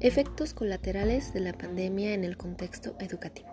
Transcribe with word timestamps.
Efectos 0.00 0.52
colaterales 0.52 1.32
de 1.32 1.40
la 1.40 1.54
pandemia 1.54 2.12
en 2.12 2.22
el 2.22 2.36
contexto 2.36 2.94
educativo. 3.00 3.48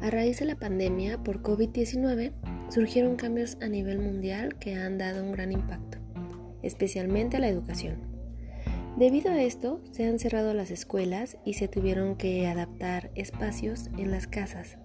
A 0.00 0.08
raíz 0.08 0.38
de 0.38 0.46
la 0.46 0.56
pandemia 0.56 1.22
por 1.22 1.42
COVID-19 1.42 2.32
surgieron 2.70 3.16
cambios 3.16 3.58
a 3.60 3.68
nivel 3.68 3.98
mundial 3.98 4.58
que 4.58 4.74
han 4.74 4.96
dado 4.96 5.22
un 5.22 5.32
gran 5.32 5.52
impacto, 5.52 5.98
especialmente 6.62 7.36
a 7.36 7.40
la 7.40 7.48
educación. 7.48 7.98
Debido 8.96 9.30
a 9.30 9.42
esto, 9.42 9.82
se 9.90 10.06
han 10.06 10.18
cerrado 10.18 10.54
las 10.54 10.70
escuelas 10.70 11.36
y 11.44 11.54
se 11.54 11.68
tuvieron 11.68 12.16
que 12.16 12.46
adaptar 12.46 13.10
espacios 13.14 13.90
en 13.98 14.10
las 14.10 14.26
casas, 14.26 14.78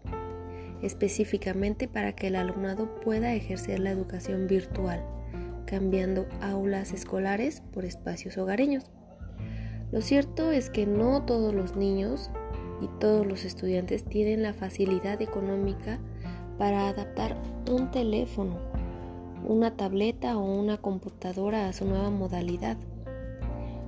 específicamente 0.81 1.87
para 1.87 2.11
que 2.11 2.27
el 2.27 2.35
alumnado 2.35 2.99
pueda 2.99 3.33
ejercer 3.33 3.79
la 3.79 3.91
educación 3.91 4.47
virtual, 4.47 5.05
cambiando 5.65 6.27
aulas 6.41 6.91
escolares 6.91 7.61
por 7.71 7.85
espacios 7.85 8.37
hogareños. 8.37 8.91
Lo 9.91 10.01
cierto 10.01 10.51
es 10.51 10.69
que 10.69 10.85
no 10.85 11.23
todos 11.23 11.53
los 11.53 11.75
niños 11.75 12.29
y 12.81 12.87
todos 12.99 13.25
los 13.25 13.45
estudiantes 13.45 14.03
tienen 14.03 14.43
la 14.43 14.53
facilidad 14.53 15.21
económica 15.21 15.99
para 16.57 16.89
adaptar 16.89 17.37
un 17.71 17.89
teléfono, 17.91 18.57
una 19.47 19.77
tableta 19.77 20.37
o 20.37 20.43
una 20.43 20.77
computadora 20.77 21.69
a 21.69 21.73
su 21.73 21.85
nueva 21.85 22.09
modalidad, 22.09 22.77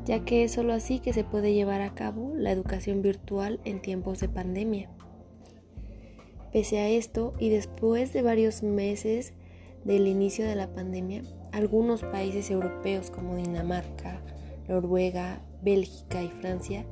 ya 0.06 0.24
que 0.24 0.46
es 0.46 0.54
solo 0.54 0.74
así 0.74 1.00
que 1.00 1.12
se 1.12 1.26
puede 1.26 1.54
llevar 1.54 1.82
a 1.82 1.94
cabo 1.94 2.34
la 2.36 2.52
educación 2.52 3.02
virtual 3.02 3.60
en 3.66 3.82
tiempos 3.82 4.20
de 4.20 4.30
pandemia. 4.30 4.90
Pese 6.54 6.80
a 6.80 6.88
esto, 6.88 7.34
y 7.38 7.50
después 7.50 8.14
de 8.14 8.22
varios 8.22 8.64
meses 8.64 9.34
del 9.84 10.08
inicio 10.08 10.46
de 10.48 10.56
la 10.56 10.74
pandemia, 10.74 11.24
algunos 11.52 12.02
países 12.02 12.50
europeos 12.50 13.12
como 13.12 13.36
Dinamarca, 13.36 14.22
Noruega, 14.68 15.42
Bélgica 15.62 16.22
y 16.22 16.30
Francia 16.30 16.86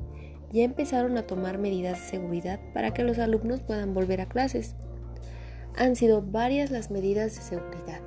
ya 0.52 0.64
empezaron 0.64 1.18
a 1.18 1.24
tomar 1.24 1.58
medidas 1.58 2.00
de 2.00 2.06
seguridad 2.08 2.60
para 2.74 2.94
que 2.94 3.04
los 3.04 3.20
alumnos 3.20 3.62
puedan 3.62 3.94
volver 3.94 4.22
a 4.22 4.30
clases. 4.30 4.76
Han 5.76 5.96
sido 5.96 6.22
varias 6.22 6.72
las 6.72 6.90
medidas 6.90 7.36
de 7.36 7.42
seguridad, 7.42 8.02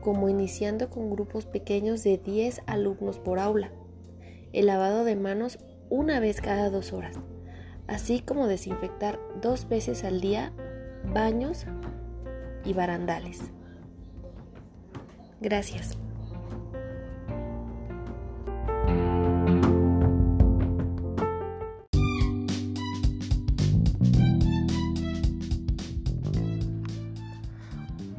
como 0.00 0.28
iniciando 0.28 0.90
con 0.90 1.10
grupos 1.10 1.46
pequeños 1.46 2.04
de 2.04 2.18
10 2.18 2.62
alumnos 2.66 3.18
por 3.18 3.38
aula, 3.38 3.72
el 4.52 4.66
lavado 4.66 5.04
de 5.04 5.16
manos 5.16 5.58
una 5.90 6.20
vez 6.20 6.40
cada 6.40 6.70
dos 6.70 6.92
horas, 6.92 7.16
así 7.86 8.20
como 8.20 8.46
desinfectar 8.46 9.18
dos 9.42 9.68
veces 9.68 10.04
al 10.04 10.20
día 10.20 10.52
baños 11.04 11.66
y 12.64 12.72
barandales. 12.72 13.40
Gracias. 15.40 15.96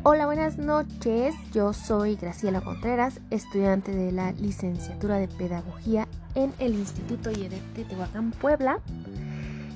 Hola, 0.03 0.25
buenas 0.25 0.57
noches. 0.57 1.35
Yo 1.53 1.73
soy 1.73 2.15
Graciela 2.15 2.61
Contreras, 2.61 3.21
estudiante 3.29 3.91
de 3.91 4.11
la 4.11 4.31
licenciatura 4.31 5.17
de 5.17 5.27
Pedagogía 5.27 6.07
en 6.33 6.51
el 6.57 6.73
Instituto 6.73 7.29
IEDEP 7.29 7.61
de 7.75 7.83
Tehuacán, 7.85 8.31
Puebla. 8.31 8.79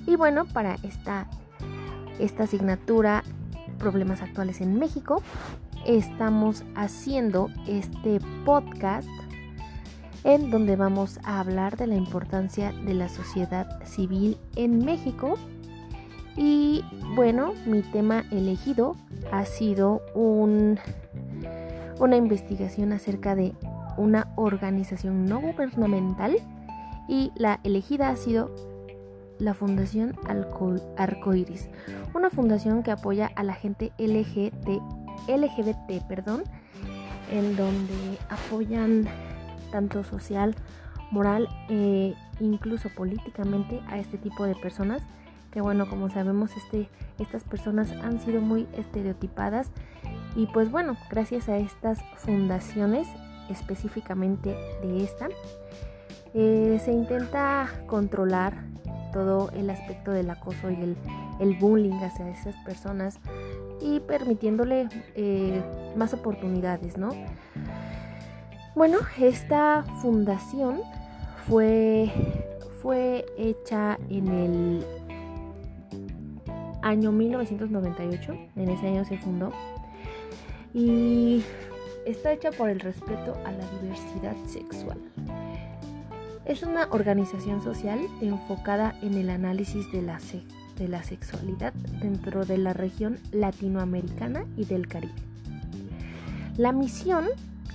Y 0.08 0.16
bueno, 0.16 0.46
para 0.46 0.80
esta, 0.82 1.28
esta 2.18 2.46
asignatura 2.46 3.24
Problemas 3.78 4.24
Actuales 4.24 4.62
en 4.62 4.80
México, 4.80 5.22
estamos 5.86 6.64
haciendo 6.74 7.52
este 7.68 8.20
podcast 8.46 9.08
en 10.24 10.50
donde 10.50 10.76
vamos 10.76 11.20
a 11.24 11.40
hablar 11.40 11.78
de 11.78 11.86
la 11.86 11.96
importancia 11.96 12.72
de 12.72 12.96
la 12.96 13.10
sociedad 13.10 13.68
civil 13.86 14.40
en 14.56 14.84
México 14.84 15.38
y 16.38 16.84
bueno, 17.16 17.54
mi 17.66 17.82
tema 17.82 18.26
elegido 18.32 18.96
ha 19.32 19.46
sido 19.46 20.02
un, 20.14 20.80
una 22.00 22.16
investigación 22.18 22.92
acerca 22.92 23.36
de 23.36 23.54
una 23.98 24.28
organización 24.36 25.26
no 25.26 25.40
gubernamental 25.40 26.36
y 27.08 27.32
la 27.36 27.60
elegida 27.64 28.10
ha 28.10 28.16
sido 28.16 28.54
la 29.40 29.54
Fundación 29.54 30.16
Arcoiris, 30.98 31.70
una 32.14 32.30
fundación 32.30 32.84
que 32.84 32.92
apoya 32.92 33.32
a 33.36 33.44
la 33.44 33.54
gente 33.54 33.92
LGBT 34.00 34.70
perdón, 36.08 36.44
en 37.32 37.56
donde 37.56 38.18
apoyan 38.30 39.06
tanto 39.72 40.04
social, 40.04 40.56
moral 41.12 41.48
e 41.70 42.14
incluso 42.40 42.90
políticamente 42.90 43.82
a 43.88 44.00
este 44.00 44.18
tipo 44.18 44.46
de 44.46 44.56
personas 44.56 45.02
que 45.56 45.62
bueno, 45.62 45.90
como 45.90 46.10
sabemos, 46.10 46.52
este, 46.58 46.90
estas 47.18 47.46
personas 47.46 47.90
han 48.04 48.20
sido 48.20 48.42
muy 48.42 48.68
estereotipadas 48.74 49.72
y 50.36 50.48
pues 50.48 50.70
bueno, 50.70 50.98
gracias 51.10 51.48
a 51.48 51.56
estas 51.56 51.98
fundaciones, 52.18 53.08
específicamente 53.50 54.50
de 54.82 55.06
esta, 55.06 55.30
eh, 56.34 56.78
se 56.84 56.92
intenta 56.92 57.70
controlar 57.88 58.66
todo 59.14 59.50
el 59.52 59.70
aspecto 59.70 60.12
del 60.12 60.30
acoso 60.30 60.70
y 60.70 60.76
el, 60.76 60.98
el 61.40 61.56
bullying 61.56 62.04
hacia 62.04 62.28
esas 62.28 62.56
personas 62.66 63.18
y 63.80 64.02
permitiéndole 64.02 64.90
eh, 65.16 65.64
más 65.96 66.14
oportunidades, 66.14 66.98
¿no? 66.98 67.12
Bueno, 68.76 68.98
esta 69.18 69.86
fundación 70.02 70.82
fue, 71.48 72.12
fue 72.82 73.26
hecha 73.38 73.98
en 74.10 74.28
el 74.28 75.05
año 76.86 77.12
1998, 77.12 78.38
en 78.56 78.70
ese 78.70 78.88
año 78.88 79.04
se 79.06 79.18
fundó, 79.18 79.52
y 80.72 81.44
está 82.06 82.32
hecha 82.32 82.52
por 82.52 82.70
el 82.70 82.80
respeto 82.80 83.36
a 83.44 83.52
la 83.52 83.66
diversidad 83.82 84.36
sexual. 84.46 85.00
Es 86.46 86.62
una 86.62 86.88
organización 86.92 87.64
social 87.64 88.00
enfocada 88.22 88.94
en 89.02 89.16
el 89.16 89.32
análisis 89.32 89.92
de 89.92 90.04
la, 90.04 90.20
de 90.78 90.88
la 90.88 91.02
sexualidad 91.02 91.74
dentro 92.02 92.46
de 92.46 92.60
la 92.60 92.74
región 92.74 93.18
latinoamericana 93.32 94.46
y 94.56 94.66
del 94.66 94.88
Caribe. 94.88 95.16
La 96.56 96.72
misión, 96.72 97.26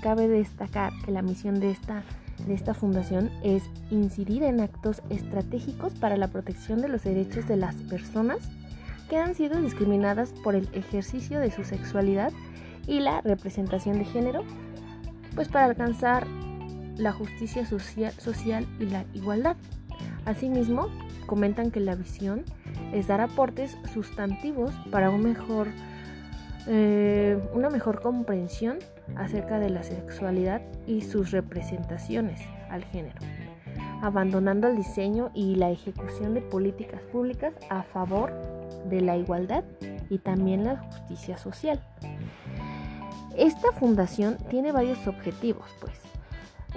cabe 0.02 0.28
destacar 0.28 0.92
que 1.04 1.10
la 1.10 1.22
misión 1.22 1.58
de 1.58 1.72
esta, 1.72 2.04
de 2.46 2.54
esta 2.54 2.74
fundación 2.74 3.28
es 3.42 3.64
incidir 3.90 4.44
en 4.44 4.60
actos 4.60 5.02
estratégicos 5.10 5.94
para 5.94 6.16
la 6.16 6.28
protección 6.28 6.80
de 6.80 6.88
los 6.88 7.02
derechos 7.02 7.48
de 7.48 7.56
las 7.56 7.74
personas 7.74 8.38
que 9.10 9.18
han 9.18 9.34
sido 9.34 9.60
discriminadas 9.60 10.32
por 10.32 10.54
el 10.54 10.68
ejercicio 10.72 11.40
de 11.40 11.50
su 11.50 11.64
sexualidad 11.64 12.32
y 12.86 13.00
la 13.00 13.20
representación 13.20 13.98
de 13.98 14.04
género, 14.04 14.44
pues 15.34 15.48
para 15.48 15.66
alcanzar 15.66 16.26
la 16.96 17.12
justicia 17.12 17.66
social, 17.66 18.66
y 18.78 18.84
la 18.84 19.04
igualdad. 19.12 19.56
Asimismo, 20.26 20.88
comentan 21.26 21.70
que 21.70 21.80
la 21.80 21.96
visión 21.96 22.44
es 22.92 23.08
dar 23.08 23.20
aportes 23.20 23.76
sustantivos 23.92 24.72
para 24.92 25.10
un 25.10 25.22
mejor, 25.24 25.68
eh, 26.68 27.36
una 27.52 27.68
mejor 27.68 28.00
comprensión 28.00 28.78
acerca 29.16 29.58
de 29.58 29.70
la 29.70 29.82
sexualidad 29.82 30.62
y 30.86 31.00
sus 31.02 31.32
representaciones 31.32 32.40
al 32.70 32.84
género 32.84 33.18
abandonando 34.02 34.68
el 34.68 34.76
diseño 34.76 35.30
y 35.34 35.56
la 35.56 35.70
ejecución 35.70 36.34
de 36.34 36.40
políticas 36.40 37.02
públicas 37.12 37.54
a 37.68 37.82
favor 37.82 38.32
de 38.88 39.00
la 39.00 39.16
igualdad 39.16 39.64
y 40.08 40.18
también 40.18 40.64
la 40.64 40.76
justicia 40.76 41.38
social. 41.38 41.80
Esta 43.36 43.72
fundación 43.72 44.36
tiene 44.48 44.72
varios 44.72 45.06
objetivos, 45.06 45.66
pues. 45.80 46.00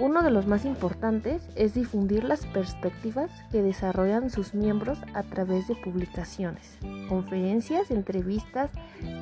Uno 0.00 0.24
de 0.24 0.32
los 0.32 0.46
más 0.46 0.64
importantes 0.64 1.48
es 1.54 1.74
difundir 1.74 2.24
las 2.24 2.46
perspectivas 2.46 3.30
que 3.52 3.62
desarrollan 3.62 4.28
sus 4.28 4.52
miembros 4.52 4.98
a 5.14 5.22
través 5.22 5.68
de 5.68 5.76
publicaciones, 5.76 6.78
conferencias, 7.08 7.92
entrevistas, 7.92 8.72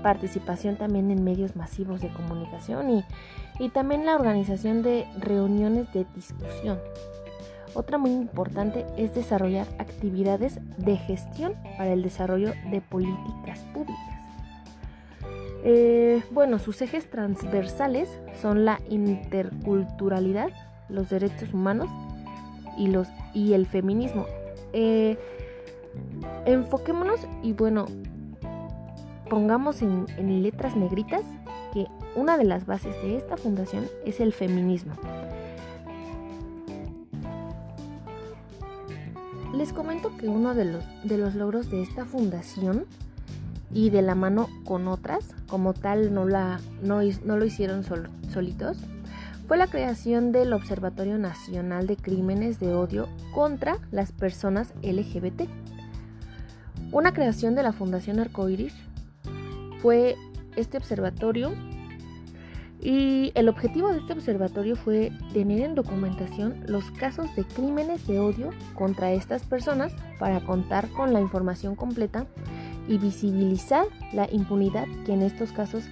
participación 0.03 0.77
también 0.77 1.11
en 1.11 1.25
medios 1.25 1.57
masivos 1.57 2.01
de 2.01 2.11
comunicación 2.11 2.89
y, 2.89 3.05
y 3.59 3.69
también 3.69 4.07
la 4.07 4.15
organización 4.15 4.83
de 4.83 5.07
reuniones 5.19 5.93
de 5.93 6.07
discusión 6.15 6.79
otra 7.75 7.99
muy 7.99 8.11
importante 8.11 8.85
es 8.97 9.15
desarrollar 9.15 9.67
actividades 9.79 10.59
de 10.77 10.97
gestión 10.97 11.55
para 11.77 11.93
el 11.93 12.03
desarrollo 12.03 12.53
de 12.71 12.81
políticas 12.81 13.61
públicas. 13.73 14.23
Eh, 15.65 16.23
bueno, 16.33 16.59
sus 16.59 16.83
ejes 16.83 17.09
transversales 17.09 18.09
son 18.41 18.65
la 18.65 18.81
interculturalidad, 18.89 20.51
los 20.89 21.09
derechos 21.09 21.55
humanos 21.55 21.89
y, 22.77 22.89
los, 22.89 23.09
y 23.33 23.53
el 23.53 23.67
feminismo. 23.67 24.27
Eh, 24.73 25.17
enfoquémonos 26.47 27.21
y 27.43 27.53
bueno, 27.53 27.87
pongamos 29.31 29.83
en, 29.83 30.07
en 30.17 30.43
letras 30.43 30.77
negritas 30.77 31.23
que 31.73 31.87
una 32.17 32.37
de 32.37 32.45
las 32.45 32.67
bases 32.67 32.95
de 33.03 33.17
esta 33.17 33.37
fundación 33.37 33.87
es 34.05 34.21
el 34.21 34.33
feminismo. 34.33 34.95
Les 39.63 39.73
comento 39.73 40.17
que 40.17 40.29
uno 40.29 40.57
de 40.57 40.65
los, 40.65 40.83
de 41.05 41.19
los 41.19 41.37
logros 41.37 41.71
de 41.71 41.83
esta 41.83 42.05
fundación 42.05 42.85
y 43.73 43.91
de 43.91 44.03
la 44.03 44.17
mano 44.17 44.49
con 44.65 44.89
otras, 44.89 45.37
como 45.47 45.73
tal 45.73 46.13
no, 46.13 46.27
la, 46.27 46.59
no, 46.83 47.01
lo 47.01 47.45
hicieron 47.45 47.85
solitos, 47.85 48.79
fue 49.47 49.57
la 49.57 49.69
creación 49.69 50.33
del 50.33 50.53
Observatorio 50.53 51.17
Nacional 51.17 51.87
de 51.87 51.97
Crímenes 51.97 52.59
de 52.59 52.75
Odio 52.75 53.09
contra 53.33 53.79
las 53.93 54.11
Personas 54.11 54.75
LGBT. 54.83 55.43
Una 56.91 57.13
creación 57.13 57.55
de 57.55 57.63
la 57.63 57.73
Fundación 57.73 58.19
Arcoiris 58.19 58.75
fue 59.81 60.17
este 60.57 60.77
observatorio 60.77 61.53
y 62.83 63.31
el 63.37 63.49
objetivo 63.49 63.93
de 63.93 63.99
este 63.99 64.13
observatorio 64.13 64.75
fue 64.75 65.13
tener 65.33 65.61
en 65.61 65.77
documentación 65.77 66.65
los 66.67 66.91
casos 66.91 67.35
de 67.37 67.45
crímenes 67.45 68.09
de 68.09 68.19
odio 68.19 68.51
contra 68.75 69.13
estas 69.13 69.45
personas 69.45 69.95
para 70.19 70.41
contar 70.41 70.89
con 70.89 71.13
la 71.13 71.21
información 71.21 71.77
completa 71.77 72.27
y 72.89 72.99
visibilizar 72.99 73.87
la 74.13 74.29
impunidad 74.33 74.87
que 75.07 75.13
en 75.13 75.23
estos 75.23 75.53
casos 75.53 75.85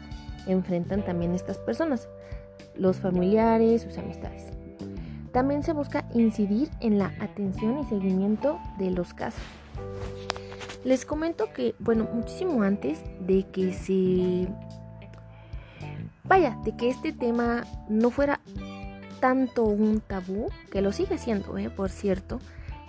enfrentan 0.48 1.04
también 1.04 1.32
estas 1.32 1.58
personas, 1.58 2.08
los 2.75 2.96
familiares, 2.96 3.82
sus 3.82 3.96
amistades. 3.96 4.46
También 5.32 5.62
se 5.62 5.72
busca 5.72 6.08
incidir 6.12 6.70
en 6.81 6.98
la 6.98 7.12
atención 7.20 7.78
y 7.78 7.84
seguimiento 7.84 8.58
de 8.78 8.90
los 8.90 9.14
casos. 9.14 9.43
Les 10.82 11.04
comento 11.04 11.52
que, 11.52 11.76
bueno, 11.78 12.08
muchísimo 12.12 12.62
antes 12.64 13.00
de 13.20 13.44
que 13.44 13.72
se 13.75 14.48
vaya, 16.31 16.56
de 16.62 16.77
que 16.77 16.88
este 16.88 17.12
tema 17.12 17.65
no 17.88 18.11
fuera 18.11 18.38
tanto 19.19 19.65
un 19.65 20.00
tabú, 20.00 20.49
que 20.71 20.81
lo 20.81 20.93
sigue 20.93 21.19
siendo, 21.19 21.59
¿eh? 21.59 21.71
por 21.71 21.91
cierto. 21.91 22.38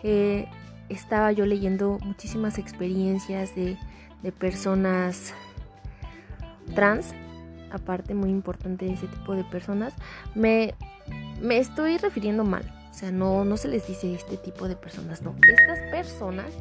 Eh, 0.04 0.48
estaba 0.90 1.32
yo 1.32 1.48
leyendo 1.48 1.98
muchísimas 2.04 2.60
experiencias 2.60 3.56
de, 3.56 3.78
personas 4.38 5.34
trans, 6.76 7.16
aparte 7.72 8.14
muy 8.14 8.30
importante 8.30 8.86
de 8.86 8.94
ese 8.94 9.08
tipo 9.08 9.34
de 9.34 9.44
personas. 9.44 9.96
Me, 10.36 10.76
me 11.42 11.58
estoy 11.58 11.98
refiriendo 11.98 12.44
mal, 12.44 12.64
o 12.92 12.94
sea, 12.94 13.12
no, 13.12 13.44
no 13.44 13.58
se 13.58 13.70
les 13.70 13.88
dice 13.88 14.14
este 14.14 14.38
tipo 14.38 14.68
de 14.68 14.76
personas, 14.76 15.24
no. 15.24 15.34
Estas 15.48 15.80
personas 15.90 16.54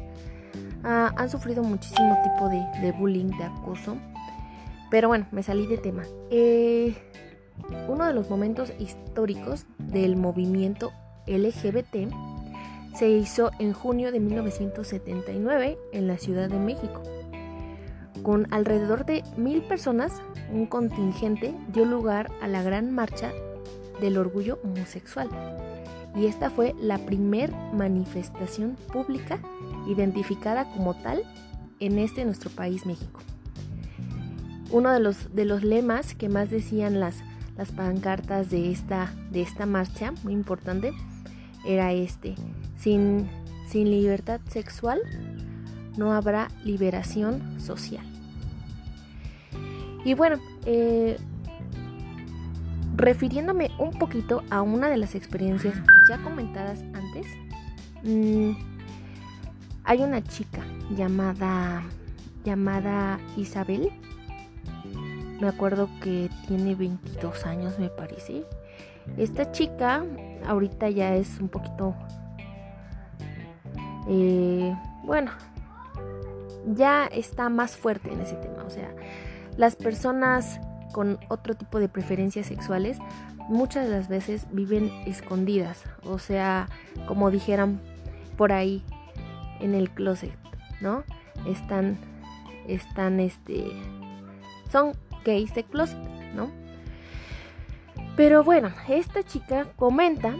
ah, 0.83 1.13
han 1.15 1.29
sufrido 1.29 1.61
muchísimo 1.61 2.17
tipo 2.23 2.49
de, 2.49 2.65
de 2.81 2.91
bullying, 2.91 3.37
de 3.37 3.43
acoso 3.43 3.97
pero 4.91 5.07
bueno, 5.07 5.25
me 5.31 5.41
salí 5.41 5.65
de 5.65 5.77
tema. 5.77 6.03
Eh, 6.29 6.93
uno 7.87 8.05
de 8.05 8.13
los 8.13 8.29
momentos 8.29 8.73
históricos 8.77 9.65
del 9.77 10.17
movimiento 10.17 10.91
LGBT 11.25 12.13
se 12.93 13.09
hizo 13.09 13.51
en 13.57 13.71
junio 13.71 14.11
de 14.11 14.19
1979 14.19 15.77
en 15.93 16.07
la 16.07 16.17
Ciudad 16.17 16.49
de 16.49 16.59
México. 16.59 17.01
Con 18.21 18.53
alrededor 18.53 19.05
de 19.05 19.23
mil 19.37 19.63
personas, 19.63 20.21
un 20.51 20.65
contingente 20.65 21.55
dio 21.71 21.85
lugar 21.85 22.29
a 22.41 22.49
la 22.49 22.61
gran 22.61 22.91
marcha 22.91 23.31
del 24.01 24.17
orgullo 24.17 24.59
homosexual. 24.63 25.29
Y 26.15 26.25
esta 26.25 26.49
fue 26.49 26.75
la 26.77 26.97
primer 26.97 27.53
manifestación 27.73 28.75
pública 28.91 29.39
identificada 29.87 30.69
como 30.73 30.93
tal 30.95 31.23
en 31.79 31.97
este 31.97 32.25
nuestro 32.25 32.49
país 32.49 32.85
México 32.85 33.21
uno 34.71 34.91
de 34.91 34.99
los, 34.99 35.33
de 35.35 35.45
los 35.45 35.63
lemas 35.63 36.15
que 36.15 36.29
más 36.29 36.49
decían 36.49 36.99
las, 36.99 37.17
las 37.57 37.71
pancartas 37.71 38.49
de 38.49 38.71
esta, 38.71 39.13
de 39.31 39.41
esta 39.41 39.65
marcha, 39.65 40.13
muy 40.23 40.33
importante, 40.33 40.91
era 41.65 41.91
este, 41.93 42.35
sin, 42.77 43.29
sin 43.67 43.91
libertad 43.91 44.41
sexual 44.49 45.01
no 45.97 46.13
habrá 46.13 46.49
liberación 46.63 47.59
social. 47.59 48.05
Y 50.03 50.13
bueno, 50.13 50.37
eh, 50.65 51.17
refiriéndome 52.95 53.71
un 53.77 53.91
poquito 53.91 54.43
a 54.49 54.61
una 54.61 54.89
de 54.89 54.97
las 54.97 55.15
experiencias 55.15 55.75
ya 56.09 56.17
comentadas 56.23 56.79
antes, 56.93 57.27
mm, 58.03 58.51
hay 59.83 59.99
una 59.99 60.23
chica 60.23 60.61
llamada, 60.95 61.83
llamada 62.43 63.19
Isabel, 63.37 63.91
me 65.41 65.47
acuerdo 65.47 65.89
que 66.01 66.29
tiene 66.47 66.75
22 66.75 67.45
años, 67.45 67.79
me 67.79 67.89
parece. 67.89 68.45
Esta 69.17 69.51
chica 69.51 70.05
ahorita 70.45 70.89
ya 70.89 71.15
es 71.15 71.39
un 71.39 71.49
poquito... 71.49 71.95
Eh, 74.07 74.73
bueno, 75.03 75.31
ya 76.65 77.07
está 77.07 77.49
más 77.49 77.75
fuerte 77.75 78.13
en 78.13 78.21
ese 78.21 78.35
tema. 78.35 78.63
O 78.63 78.69
sea, 78.69 78.93
las 79.57 79.75
personas 79.75 80.59
con 80.93 81.19
otro 81.29 81.55
tipo 81.55 81.79
de 81.79 81.89
preferencias 81.89 82.45
sexuales 82.45 82.99
muchas 83.49 83.85
de 83.85 83.91
las 83.91 84.07
veces 84.07 84.45
viven 84.51 84.91
escondidas. 85.05 85.83
O 86.03 86.19
sea, 86.19 86.67
como 87.07 87.31
dijeran 87.31 87.81
por 88.37 88.51
ahí 88.51 88.83
en 89.59 89.73
el 89.73 89.89
closet, 89.89 90.37
¿no? 90.81 91.03
Están, 91.47 91.97
están, 92.67 93.19
este, 93.19 93.65
son 94.71 94.93
gays 95.23 95.53
de 95.53 95.63
closet, 95.63 95.97
¿no? 96.35 96.49
Pero 98.15 98.43
bueno, 98.43 98.71
esta 98.87 99.23
chica 99.23 99.65
comenta 99.75 100.35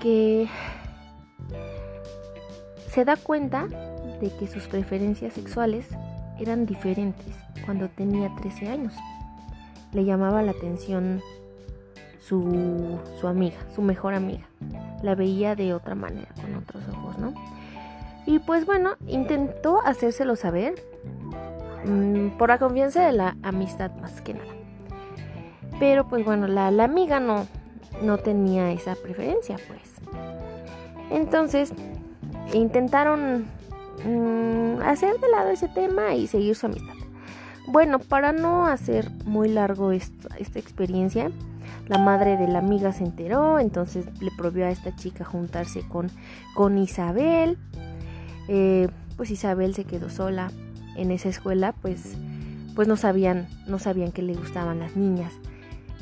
que 0.00 0.48
se 2.90 3.04
da 3.04 3.16
cuenta 3.16 3.66
de 4.20 4.30
que 4.38 4.46
sus 4.46 4.68
preferencias 4.68 5.32
sexuales 5.32 5.86
eran 6.38 6.66
diferentes 6.66 7.34
cuando 7.64 7.88
tenía 7.88 8.30
13 8.36 8.68
años. 8.68 8.94
Le 9.92 10.04
llamaba 10.04 10.42
la 10.42 10.52
atención 10.52 11.22
su, 12.20 12.98
su, 13.20 13.26
amiga, 13.26 13.56
su 13.74 13.82
mejor 13.82 14.14
amiga. 14.14 14.44
La 15.02 15.14
veía 15.14 15.54
de 15.54 15.74
otra 15.74 15.94
manera, 15.94 16.28
con 16.40 16.54
otros 16.54 16.84
ojos, 16.88 17.18
¿no? 17.18 17.34
Y 18.26 18.38
pues 18.38 18.64
bueno, 18.64 18.96
intentó 19.06 19.80
hacérselo 19.84 20.36
saber, 20.36 20.74
por 22.38 22.48
la 22.48 22.58
confianza 22.58 23.06
de 23.06 23.12
la 23.12 23.36
amistad 23.42 23.90
más 24.00 24.20
que 24.20 24.34
nada. 24.34 24.52
Pero 25.78 26.08
pues 26.08 26.24
bueno, 26.24 26.46
la, 26.46 26.68
amiga 26.84 27.20
no, 27.20 27.46
no 28.02 28.18
tenía 28.18 28.72
esa 28.72 28.94
preferencia 28.94 29.56
pues. 29.68 29.94
Entonces 31.10 31.72
intentaron 32.52 33.46
mm, 34.04 34.82
hacer 34.82 35.18
de 35.18 35.28
lado 35.28 35.50
ese 35.50 35.68
tema 35.68 36.14
y 36.14 36.26
seguir 36.26 36.54
su 36.56 36.66
amistad. 36.66 36.94
Bueno, 37.66 37.98
para 37.98 38.32
no 38.32 38.66
hacer 38.66 39.10
muy 39.24 39.48
largo 39.48 39.92
esta, 39.92 40.36
experiencia, 40.38 41.30
la 41.88 41.98
madre 41.98 42.36
de 42.36 42.46
la 42.46 42.58
amiga 42.58 42.92
se 42.92 43.04
enteró, 43.04 43.58
entonces 43.58 44.06
le 44.20 44.30
prohibió 44.36 44.66
a 44.66 44.70
esta 44.70 44.94
chica 44.94 45.24
juntarse 45.24 45.80
con, 45.88 46.10
con 46.54 46.78
Isabel. 46.78 47.58
Eh, 48.48 48.88
pues 49.16 49.30
Isabel 49.30 49.74
se 49.74 49.84
quedó 49.84 50.10
sola 50.10 50.50
en 50.96 51.10
esa 51.10 51.28
escuela 51.28 51.72
pues 51.72 52.14
pues 52.74 52.88
no 52.88 52.96
sabían 52.96 53.46
no 53.66 53.78
sabían 53.78 54.12
que 54.12 54.22
le 54.22 54.34
gustaban 54.34 54.80
las 54.80 54.96
niñas. 54.96 55.32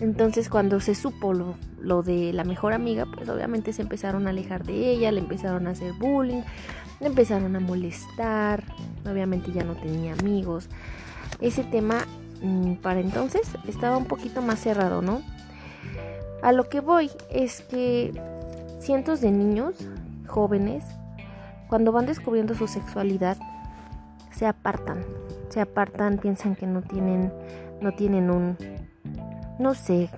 Entonces 0.01 0.49
cuando 0.49 0.81
se 0.81 0.95
supo 0.95 1.33
lo, 1.33 1.55
lo, 1.81 2.03
de 2.03 2.33
la 2.33 2.45
mejor 2.45 2.73
amiga 2.73 3.07
pues 3.07 3.29
obviamente 3.29 3.73
se 3.73 3.83
empezaron 3.83 4.27
a 4.27 4.31
alejar 4.31 4.65
de 4.65 4.91
ella 4.91 5.13
le 5.13 5.21
empezaron 5.21 5.67
a 5.67 5.71
hacer 5.71 5.93
bullying 5.93 6.43
le 7.01 7.07
empezaron 7.07 7.55
a 7.55 7.61
molestar 7.61 8.65
obviamente 9.09 9.53
ya 9.53 9.65
no 9.65 9.75
tenía 9.75 10.15
amigos. 10.15 10.69
Ese 11.41 11.65
tema 11.65 12.07
mm, 12.43 12.75
para 12.75 13.01
entonces 13.01 13.43
estaba 13.69 13.97
un 13.97 14.07
poquito 14.07 14.43
más 14.43 14.61
cerrado 14.61 15.03
no 15.03 15.23
a 16.43 16.53
lo 16.53 16.69
que 16.69 16.81
voy 16.81 17.11
es 17.31 17.61
que 17.61 18.13
cientos 18.81 19.21
de 19.21 19.31
niños 19.31 19.75
jóvenes 20.27 20.85
cuando 21.69 21.93
van 21.93 22.07
descubriendo 22.07 22.55
su 22.55 22.67
sexualidad 22.67 23.39
se 24.43 24.49
apartan, 24.49 25.05
se 25.51 25.61
apartan, 25.61 26.19
piensan 26.19 26.57
que 26.57 26.67
no 26.67 26.83
tienen, 26.83 27.33
no 27.81 27.93
tienen 27.93 28.29
un, 28.29 28.57
no 29.61 29.73
sé, 29.73 30.11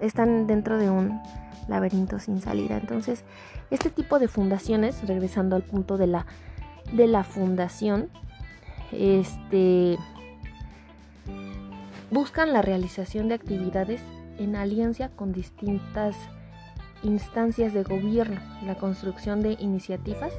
están 0.00 0.46
dentro 0.46 0.76
de 0.76 0.90
un 0.90 1.18
laberinto 1.66 2.18
sin 2.18 2.42
salida. 2.42 2.76
Entonces, 2.76 3.24
este 3.70 3.88
tipo 3.88 4.18
de 4.18 4.28
fundaciones, 4.28 5.08
regresando 5.08 5.56
al 5.56 5.62
punto 5.62 5.96
de 5.96 6.08
la, 6.08 6.26
de 6.92 7.06
la 7.06 7.24
fundación, 7.24 8.10
este, 8.92 9.96
buscan 12.10 12.52
la 12.52 12.60
realización 12.60 13.28
de 13.28 13.36
actividades 13.36 14.02
en 14.36 14.56
alianza 14.56 15.08
con 15.08 15.32
distintas 15.32 16.16
instancias 17.02 17.72
de 17.72 17.82
gobierno, 17.82 18.42
la 18.62 18.74
construcción 18.74 19.40
de 19.40 19.52
iniciativas 19.58 20.34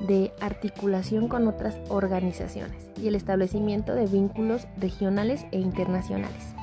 de 0.00 0.32
articulación 0.40 1.28
con 1.28 1.48
otras 1.48 1.78
organizaciones 1.88 2.90
y 3.00 3.08
el 3.08 3.14
establecimiento 3.14 3.94
de 3.94 4.06
vínculos 4.06 4.66
regionales 4.78 5.46
e 5.52 5.58
internacionales. 5.58 6.54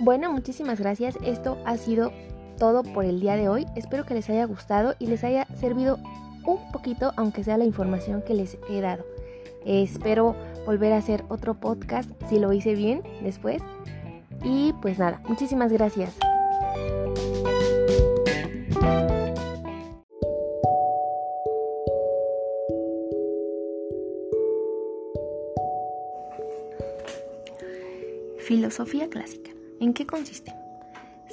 Bueno, 0.00 0.32
muchísimas 0.32 0.80
gracias. 0.80 1.16
Esto 1.24 1.58
ha 1.64 1.76
sido 1.76 2.12
todo 2.58 2.82
por 2.82 3.04
el 3.04 3.20
día 3.20 3.36
de 3.36 3.48
hoy. 3.48 3.66
Espero 3.76 4.04
que 4.04 4.14
les 4.14 4.28
haya 4.28 4.44
gustado 4.44 4.94
y 4.98 5.06
les 5.06 5.24
haya 5.24 5.46
servido 5.58 5.98
un 6.44 6.58
poquito, 6.72 7.12
aunque 7.16 7.44
sea 7.44 7.58
la 7.58 7.64
información 7.64 8.22
que 8.22 8.34
les 8.34 8.58
he 8.68 8.80
dado. 8.80 9.04
espero 9.64 10.36
volver 10.66 10.92
a 10.92 10.98
hacer 10.98 11.24
otro 11.28 11.54
podcast 11.54 12.10
si 12.28 12.38
lo 12.38 12.52
hice 12.52 12.74
bien 12.74 13.02
después. 13.22 13.62
Y 14.42 14.74
pues 14.82 14.98
nada, 14.98 15.22
muchísimas 15.26 15.72
gracias. 15.72 16.16
Filosofía 28.64 29.10
clásica. 29.10 29.50
¿En 29.78 29.92
qué 29.92 30.06
consiste? 30.06 30.54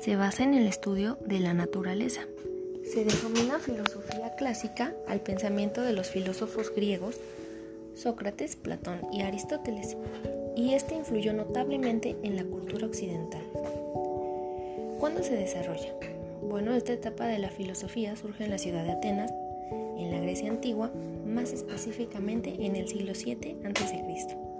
Se 0.04 0.18
basa 0.18 0.44
en 0.44 0.54
el 0.54 0.68
estudio 0.68 1.18
de 1.26 1.40
la 1.40 1.54
naturaleza. 1.54 2.24
Se 2.84 3.06
denomina 3.06 3.58
filosofía 3.58 4.36
clásica 4.36 4.94
al 5.08 5.22
pensamiento 5.22 5.80
de 5.80 5.94
los 5.94 6.10
filósofos 6.10 6.76
griegos 6.76 7.16
Sócrates, 7.96 8.58
Platón 8.58 9.00
y 9.14 9.22
Aristóteles, 9.22 9.96
y 10.58 10.74
este 10.74 10.96
influyó 10.96 11.32
notablemente 11.32 12.18
en 12.22 12.36
la 12.36 12.44
cultura 12.44 12.88
occidental. 12.88 13.44
¿Cuándo 15.00 15.24
se 15.24 15.38
desarrolla? 15.38 15.94
Bueno, 16.42 16.76
esta 16.76 16.92
etapa 16.92 17.28
de 17.28 17.40
la 17.40 17.50
filosofía 17.50 18.18
surge 18.18 18.44
en 18.44 18.50
la 18.50 18.58
ciudad 18.58 18.84
de 18.84 18.92
Atenas, 18.92 19.32
en 19.98 20.12
la 20.12 20.20
Grecia 20.20 20.50
antigua, 20.50 20.92
más 21.26 21.54
específicamente 21.54 22.54
en 22.60 22.76
el 22.76 22.90
siglo 22.90 23.14
VII 23.14 23.56
a.C. 23.64 24.51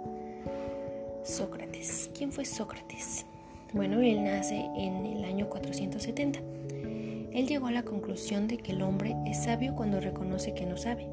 Sócrates. 1.24 2.10
¿Quién 2.16 2.32
fue 2.32 2.44
Sócrates? 2.44 3.26
Bueno, 3.72 4.00
él 4.00 4.24
nace 4.24 4.68
en 4.76 5.06
el 5.06 5.24
año 5.24 5.48
470. 5.48 6.40
Él 7.32 7.46
llegó 7.46 7.68
a 7.68 7.72
la 7.72 7.84
conclusión 7.84 8.48
de 8.48 8.58
que 8.58 8.72
el 8.72 8.82
hombre 8.82 9.14
es 9.26 9.44
sabio 9.44 9.74
cuando 9.74 10.00
reconoce 10.00 10.52
que 10.52 10.66
no 10.66 10.76
sabe. 10.76 11.08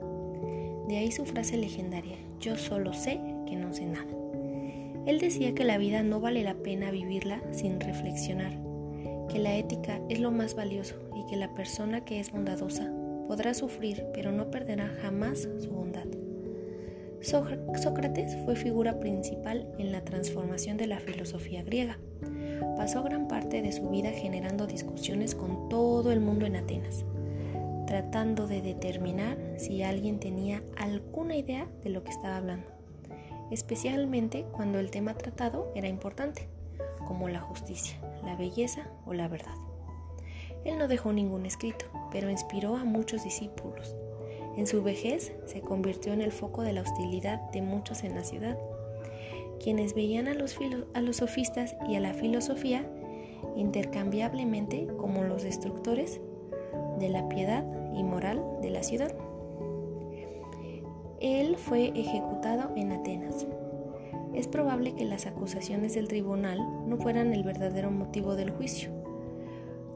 De 0.87 0.97
ahí 0.97 1.11
su 1.11 1.25
frase 1.25 1.57
legendaria, 1.57 2.17
yo 2.41 2.57
solo 2.57 2.93
sé 2.93 3.21
que 3.47 3.55
no 3.55 3.71
sé 3.73 3.85
nada. 3.85 4.11
Él 5.05 5.19
decía 5.19 5.53
que 5.53 5.63
la 5.63 5.77
vida 5.77 6.01
no 6.01 6.19
vale 6.19 6.43
la 6.43 6.55
pena 6.55 6.91
vivirla 6.91 7.41
sin 7.51 7.79
reflexionar, 7.79 8.57
que 9.29 9.39
la 9.39 9.55
ética 9.55 10.01
es 10.09 10.19
lo 10.19 10.31
más 10.31 10.55
valioso 10.55 10.95
y 11.15 11.25
que 11.29 11.37
la 11.37 11.53
persona 11.53 12.03
que 12.03 12.19
es 12.19 12.31
bondadosa 12.31 12.91
podrá 13.27 13.53
sufrir 13.53 14.05
pero 14.13 14.31
no 14.31 14.49
perderá 14.49 14.87
jamás 15.01 15.47
su 15.59 15.69
bondad. 15.69 16.07
Sócrates 17.21 18.37
fue 18.45 18.55
figura 18.55 18.99
principal 18.99 19.67
en 19.77 19.91
la 19.91 20.05
transformación 20.05 20.77
de 20.77 20.87
la 20.87 20.99
filosofía 20.99 21.63
griega. 21.63 21.97
Pasó 22.77 23.03
gran 23.03 23.27
parte 23.27 23.61
de 23.61 23.73
su 23.73 23.89
vida 23.89 24.11
generando 24.11 24.67
discusiones 24.67 25.35
con 25.35 25.67
todo 25.67 26.11
el 26.11 26.21
mundo 26.21 26.45
en 26.45 26.55
Atenas, 26.55 27.03
tratando 27.87 28.47
de 28.47 28.61
determinar 28.61 29.37
si 29.57 29.83
alguien 29.83 30.19
tenía 30.19 30.63
alguna 30.77 31.35
idea 31.35 31.67
de 31.83 31.89
lo 31.89 32.03
que 32.03 32.11
estaba 32.11 32.37
hablando, 32.37 32.67
especialmente 33.51 34.45
cuando 34.53 34.79
el 34.79 34.89
tema 34.89 35.13
tratado 35.15 35.73
era 35.75 35.89
importante, 35.89 36.47
como 37.05 37.27
la 37.27 37.41
justicia, 37.41 37.99
la 38.23 38.35
belleza 38.35 38.87
o 39.05 39.13
la 39.13 39.27
verdad. 39.27 39.55
Él 40.63 40.77
no 40.77 40.87
dejó 40.87 41.11
ningún 41.11 41.45
escrito, 41.45 41.85
pero 42.11 42.29
inspiró 42.29 42.77
a 42.77 42.85
muchos 42.85 43.23
discípulos 43.23 43.95
en 44.59 44.67
su 44.67 44.83
vejez 44.83 45.31
se 45.45 45.61
convirtió 45.61 46.11
en 46.11 46.19
el 46.19 46.33
foco 46.33 46.63
de 46.63 46.73
la 46.73 46.81
hostilidad 46.81 47.39
de 47.51 47.61
muchos 47.61 48.03
en 48.03 48.13
la 48.13 48.25
ciudad, 48.25 48.57
quienes 49.63 49.93
veían 49.93 50.27
a 50.27 50.33
los, 50.33 50.57
sofistas 51.15 51.77
y 51.87 51.95
a 51.95 52.01
la 52.01 52.13
filosofía 52.13 52.85
intercambiablemente 53.55 54.87
como 54.97 55.23
los 55.23 55.43
destructores 55.43 56.19
de 56.99 57.07
la 57.07 57.29
piedad 57.29 57.63
y 57.95 58.03
moral 58.03 58.43
de 58.61 58.71
la 58.71 58.83
ciudad. 58.83 59.15
Él 61.21 61.55
fue 61.55 61.93
ejecutado 61.95 62.75
en 62.75 62.91
Atenas. 62.91 63.47
Es 64.33 64.49
probable 64.49 64.93
que 64.93 65.05
las 65.05 65.25
acusaciones 65.25 65.95
del 65.95 66.09
tribunal 66.09 66.59
no 66.85 66.97
fueran 66.97 67.33
el 67.33 67.43
verdadero 67.43 67.91
motivo 67.91 68.35
del 68.35 68.51
juicio. 68.51 68.91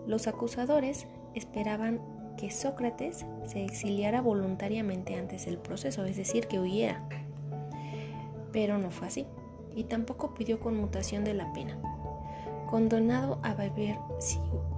Los 0.08 0.27
acusadores 0.27 1.05
esperaban 1.36 2.00
que 2.38 2.52
Sócrates 2.52 3.25
se 3.46 3.63
exiliara 3.63 4.22
voluntariamente 4.22 5.16
antes 5.16 5.46
del 5.46 5.58
proceso, 5.58 6.06
es 6.06 6.18
decir, 6.18 6.48
que 6.48 6.60
huyera. 6.60 7.08
Pero 8.52 8.78
no 8.78 8.92
fue 8.92 9.08
así, 9.08 9.25
y 9.75 9.86
tampoco 9.86 10.34
pidió 10.34 10.60
conmutación 10.60 11.24
de 11.24 11.34
la 11.34 11.52
pena. 11.54 11.78
Condenado 12.70 13.40
a 13.44 13.54
beber 13.54 13.98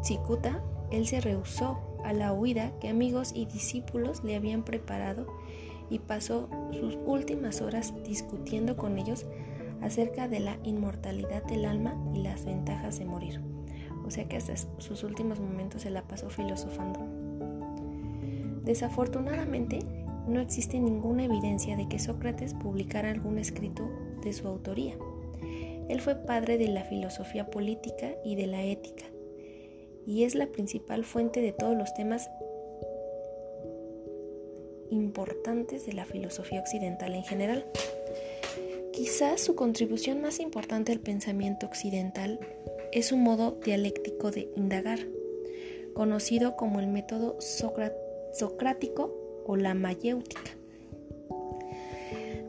cicuta, 0.01 0.61
él 0.91 1.07
se 1.07 1.21
rehusó 1.21 1.79
a 2.03 2.13
la 2.13 2.33
huida 2.33 2.71
que 2.79 2.89
amigos 2.89 3.31
y 3.33 3.45
discípulos 3.45 4.23
le 4.23 4.35
habían 4.35 4.63
preparado 4.63 5.27
y 5.89 5.99
pasó 5.99 6.49
sus 6.71 6.97
últimas 7.05 7.61
horas 7.61 7.93
discutiendo 8.03 8.75
con 8.75 8.97
ellos 8.97 9.25
acerca 9.81 10.27
de 10.27 10.39
la 10.39 10.57
inmortalidad 10.63 11.43
del 11.43 11.65
alma 11.65 11.95
y 12.13 12.21
las 12.21 12.45
ventajas 12.45 12.99
de 12.99 13.05
morir. 13.05 13.41
O 14.05 14.11
sea 14.11 14.27
que 14.27 14.37
hasta 14.37 14.55
sus 14.77 15.03
últimos 15.03 15.39
momentos 15.39 15.81
se 15.81 15.89
la 15.89 16.03
pasó 16.03 16.29
filosofando. 16.29 16.99
Desafortunadamente, 18.65 19.79
no 20.27 20.41
existe 20.41 20.79
ninguna 20.79 21.25
evidencia 21.25 21.77
de 21.77 21.87
que 21.87 21.99
Sócrates 21.99 22.55
publicara 22.55 23.11
algún 23.11 23.37
escrito 23.37 23.87
de 24.23 24.33
su 24.33 24.47
autoría. 24.47 24.95
Él 25.87 26.01
fue 26.01 26.15
padre 26.15 26.57
de 26.57 26.67
la 26.67 26.83
filosofía 26.83 27.51
política 27.51 28.15
y 28.23 28.35
de 28.35 28.47
la 28.47 28.63
ética, 28.63 29.05
y 30.07 30.23
es 30.23 30.33
la 30.33 30.47
principal 30.47 31.05
fuente 31.05 31.41
de 31.41 31.51
todos 31.51 31.77
los 31.77 31.93
temas 31.93 32.27
importantes 34.89 35.85
de 35.85 35.93
la 35.93 36.05
filosofía 36.05 36.59
occidental 36.59 37.13
en 37.13 37.23
general. 37.23 37.65
Quizás 38.91 39.41
su 39.41 39.55
contribución 39.55 40.21
más 40.21 40.39
importante 40.39 40.91
al 40.91 40.99
pensamiento 40.99 41.67
occidental 41.67 42.39
es 42.91 43.07
su 43.07 43.17
modo 43.17 43.59
dialéctico 43.63 44.31
de 44.31 44.49
indagar, 44.55 44.99
conocido 45.93 46.55
como 46.55 46.79
el 46.79 46.87
método 46.87 47.35
Sócrates 47.39 48.04
socrático 48.37 49.13
o 49.45 49.55
la 49.55 49.73
mayéutica. 49.73 50.51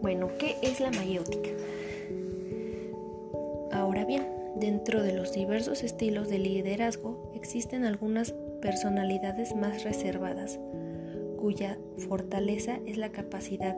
Bueno, 0.02 0.30
¿qué 0.38 0.56
es 0.62 0.80
la 0.80 0.90
mayéutica? 0.90 1.50
Ahora 3.72 4.04
bien, 4.04 4.26
dentro 4.56 5.02
de 5.02 5.12
los 5.12 5.32
diversos 5.32 5.82
estilos 5.82 6.28
de 6.28 6.38
liderazgo 6.38 7.30
existen 7.34 7.84
algunas 7.84 8.32
personalidades 8.60 9.54
más 9.54 9.84
reservadas, 9.84 10.58
cuya 11.38 11.78
fortaleza 12.08 12.78
es 12.86 12.96
la 12.96 13.10
capacidad 13.10 13.76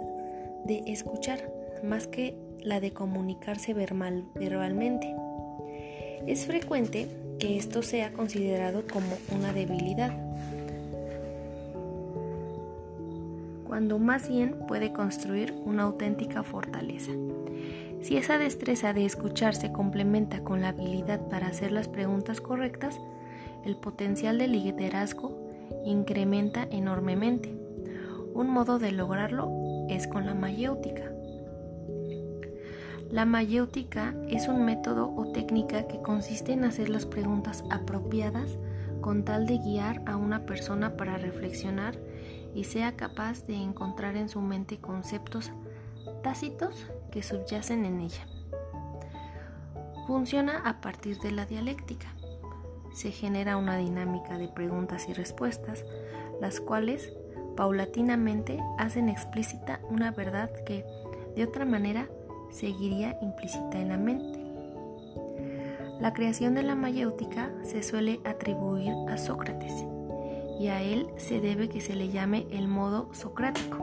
de 0.65 0.83
escuchar 0.87 1.53
más 1.83 2.07
que 2.07 2.37
la 2.61 2.81
de 2.81 2.93
comunicarse 2.93 3.75
verbalmente. 3.75 5.15
Es 6.27 6.47
frecuente 6.47 7.07
que 7.39 7.57
esto 7.57 7.83
sea 7.83 8.13
considerado 8.13 8.83
como 8.91 9.17
una 9.35 9.53
debilidad, 9.53 10.13
cuando 13.79 14.01
más 14.01 14.29
bien 14.29 14.57
puede 14.67 14.93
construir 14.93 15.55
una 15.65 15.85
auténtica 15.85 16.43
fortaleza. 16.43 17.13
Si 18.01 18.17
esa 18.17 18.37
destreza 18.37 18.93
de 18.93 19.05
escuchar 19.05 19.55
se 19.55 19.71
complementa 19.71 20.43
con 20.43 20.63
la 20.63 20.71
habilidad 20.71 21.21
para 21.29 21.47
hacer 21.47 21.71
las 21.71 21.87
preguntas 21.87 22.41
correctas, 22.41 22.99
el 23.65 23.77
potencial 23.77 24.37
de 24.39 24.49
liderazgo 24.49 25.31
incrementa 25.85 26.67
enormemente. 26.73 27.57
Un 28.35 28.51
modo 28.51 28.81
de 28.81 28.91
lograrlo 28.91 29.49
es 29.89 30.09
con 30.09 30.27
la 30.27 30.35
mayéutica. 30.35 31.13
La 33.13 33.27
mayéutica 33.27 34.13
es 34.29 34.49
un 34.49 34.65
método 34.65 35.15
o 35.15 35.31
técnica 35.31 35.87
que 35.87 36.03
consiste 36.03 36.51
en 36.51 36.65
hacer 36.65 36.89
las 36.89 37.07
preguntas 37.07 37.63
apropiadas 37.71 38.59
con 39.01 39.25
tal 39.25 39.47
de 39.47 39.59
guiar 39.59 40.03
a 40.05 40.17
una 40.17 40.47
persona 40.47 40.97
para 40.97 41.17
reflexionar 41.17 41.97
y 42.59 42.65
sea 42.65 42.97
capaz 42.97 43.47
de 43.47 43.55
encontrar 43.55 44.17
en 44.17 44.29
su 44.29 44.41
mente 44.41 44.79
conceptos 44.79 45.53
tácitos 46.25 46.89
que 47.13 47.23
subyacen 47.23 47.85
en 47.85 48.01
ella. 48.01 48.27
Funciona 50.09 50.63
a 50.65 50.81
partir 50.81 51.21
de 51.21 51.31
la 51.31 51.47
dialéctica. 51.47 52.09
Se 52.93 53.13
genera 53.13 53.59
una 53.59 53.77
dinámica 53.77 54.39
de 54.39 54.49
preguntas 54.49 55.09
y 55.09 55.13
respuestas, 55.13 55.85
las 56.41 56.59
cuales 56.59 57.13
paulatinamente 57.57 58.59
hacen 58.77 59.09
explícita 59.09 59.81
una 59.89 60.11
verdad 60.11 60.51
que 60.67 60.85
de 61.37 61.45
otra 61.45 61.65
manera 61.65 62.09
seguiría 62.51 63.17
implícita 63.23 63.79
en 63.79 63.89
la 63.89 63.99
mente. 63.99 64.41
La 66.01 66.13
creación 66.13 66.55
de 66.55 66.65
la 66.65 66.75
mayéutica 66.75 67.53
se 67.63 67.85
suele 67.85 68.19
atribuir 68.25 68.95
a 69.09 69.17
Sócrates 69.17 69.85
y 70.59 70.69
a 70.69 70.83
él 70.83 71.09
se 71.17 71.41
debe 71.41 71.69
que 71.69 71.81
se 71.81 71.95
le 71.95 72.09
llame 72.09 72.47
el 72.51 72.69
modo 72.69 73.13
socrático. 73.15 73.79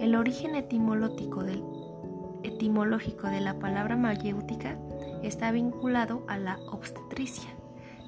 El 0.00 0.14
origen 0.16 0.54
etimológico, 0.56 1.42
de 3.28 3.40
la 3.40 3.58
palabra 3.58 3.96
mayéutica 3.96 4.78
está 5.22 5.52
vinculado 5.52 6.24
a 6.28 6.38
la 6.38 6.58
obstetricia. 6.70 7.50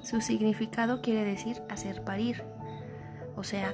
Su 0.01 0.21
significado 0.21 1.01
quiere 1.01 1.23
decir 1.23 1.61
hacer 1.69 2.03
parir, 2.03 2.43
o 3.35 3.43
sea, 3.43 3.73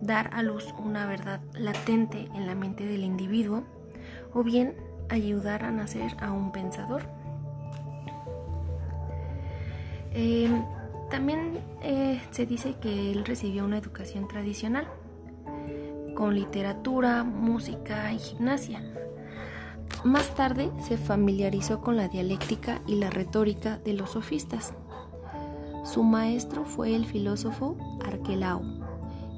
dar 0.00 0.30
a 0.34 0.42
luz 0.42 0.74
una 0.78 1.06
verdad 1.06 1.40
latente 1.54 2.28
en 2.34 2.46
la 2.46 2.54
mente 2.54 2.86
del 2.86 3.04
individuo 3.04 3.64
o 4.32 4.42
bien 4.42 4.74
ayudar 5.08 5.64
a 5.64 5.70
nacer 5.70 6.16
a 6.20 6.32
un 6.32 6.52
pensador. 6.52 7.02
Em, 10.12 10.62
también 11.10 11.60
eh, 11.82 12.20
se 12.30 12.46
dice 12.46 12.74
que 12.80 13.12
él 13.12 13.24
recibió 13.24 13.64
una 13.64 13.78
educación 13.78 14.28
tradicional 14.28 14.88
con 16.14 16.34
literatura, 16.34 17.24
música 17.24 18.12
y 18.12 18.18
gimnasia. 18.18 18.82
Más 20.04 20.34
tarde 20.34 20.70
se 20.86 20.96
familiarizó 20.96 21.80
con 21.80 21.96
la 21.96 22.08
dialéctica 22.08 22.80
y 22.86 22.96
la 22.96 23.10
retórica 23.10 23.78
de 23.78 23.92
los 23.92 24.10
sofistas. 24.10 24.72
Su 25.84 26.02
maestro 26.02 26.64
fue 26.64 26.96
el 26.96 27.06
filósofo 27.06 27.76
Arquelao, 28.04 28.62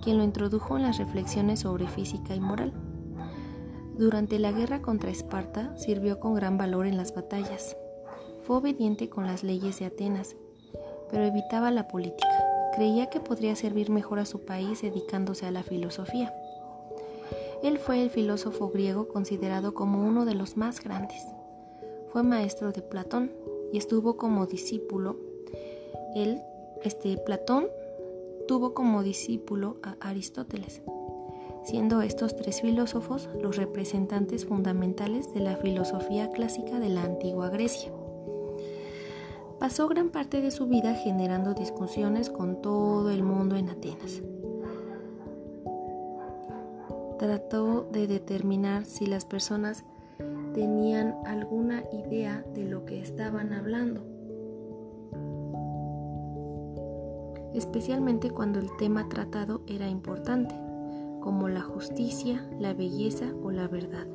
quien 0.02 0.18
lo 0.18 0.24
introdujo 0.24 0.76
en 0.76 0.84
las 0.84 0.98
reflexiones 0.98 1.60
sobre 1.60 1.88
física 1.88 2.34
y 2.34 2.40
moral. 2.40 2.72
Durante 3.98 4.38
la 4.38 4.52
guerra 4.52 4.80
contra 4.80 5.10
Esparta 5.10 5.76
sirvió 5.76 6.20
con 6.20 6.34
gran 6.34 6.56
valor 6.56 6.86
en 6.86 6.96
las 6.96 7.14
batallas. 7.14 7.76
Fue 8.42 8.56
obediente 8.56 9.08
con 9.08 9.26
las 9.26 9.42
leyes 9.42 9.80
de 9.80 9.86
Atenas, 9.86 10.36
pero 11.10 11.24
evitaba 11.24 11.70
la 11.70 11.88
política. 11.88 12.44
Creía 12.74 13.06
que 13.06 13.20
podría 13.20 13.56
servir 13.56 13.90
mejor 13.90 14.18
a 14.18 14.26
su 14.26 14.44
país 14.44 14.82
dedicándose 14.82 15.46
a 15.46 15.50
la 15.50 15.62
filosofía. 15.62 16.34
Él 17.62 17.78
fue 17.78 18.02
el 18.02 18.10
filósofo 18.10 18.70
griego 18.70 19.08
considerado 19.08 19.74
como 19.74 20.06
uno 20.06 20.24
de 20.24 20.34
los 20.34 20.56
más 20.56 20.82
grandes. 20.82 21.26
Fue 22.08 22.22
maestro 22.22 22.72
de 22.72 22.82
Platón 22.82 23.32
y 23.72 23.78
estuvo 23.78 24.16
como 24.16 24.46
discípulo 24.46 25.16
él, 26.14 26.42
este 26.82 27.16
Platón, 27.18 27.68
tuvo 28.46 28.74
como 28.74 29.02
discípulo 29.02 29.76
a 29.82 29.96
Aristóteles, 30.00 30.80
siendo 31.64 32.02
estos 32.02 32.34
tres 32.34 32.62
filósofos 32.62 33.28
los 33.40 33.56
representantes 33.56 34.46
fundamentales 34.46 35.32
de 35.34 35.40
la 35.40 35.56
filosofía 35.56 36.30
clásica 36.30 36.78
de 36.78 36.88
la 36.88 37.02
antigua 37.02 37.50
Grecia. 37.50 37.92
Pasó 39.58 39.88
gran 39.88 40.10
parte 40.10 40.40
de 40.40 40.50
su 40.50 40.66
vida 40.66 40.94
generando 40.94 41.54
discusiones 41.54 42.30
con 42.30 42.62
todo 42.62 43.10
el 43.10 43.22
mundo 43.22 43.56
en 43.56 43.68
Atenas. 43.68 44.22
Trató 47.18 47.88
de 47.90 48.06
determinar 48.06 48.84
si 48.84 49.06
las 49.06 49.24
personas 49.24 49.84
tenían 50.54 51.16
alguna 51.26 51.82
idea 51.92 52.44
de 52.54 52.64
lo 52.64 52.84
que 52.84 53.00
estaban 53.00 53.52
hablando 53.52 54.18
especialmente 57.58 58.30
cuando 58.30 58.60
el 58.60 58.74
tema 58.76 59.08
tratado 59.08 59.62
era 59.66 59.88
importante, 59.88 60.54
como 61.20 61.48
la 61.48 61.60
justicia, 61.60 62.48
la 62.58 62.74
belleza 62.74 63.26
o 63.42 63.50
la 63.50 63.68
verdad. 63.68 64.06